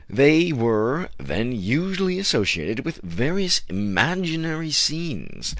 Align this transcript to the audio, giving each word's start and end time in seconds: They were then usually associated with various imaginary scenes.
They 0.09 0.51
were 0.51 1.09
then 1.19 1.51
usually 1.51 2.17
associated 2.17 2.83
with 2.85 3.01
various 3.03 3.61
imaginary 3.69 4.71
scenes. 4.71 5.47